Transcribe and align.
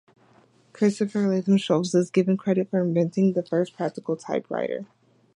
Christopher 0.73 1.27
Latham 1.27 1.57
Sholes 1.57 1.93
is 1.93 2.09
given 2.09 2.35
credit 2.35 2.71
for 2.71 2.83
inventing 2.83 3.33
the 3.33 3.43
first 3.45 3.75
"practical" 3.75 4.17
typewriter. 4.17 4.87